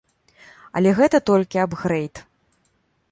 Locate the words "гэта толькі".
0.99-1.61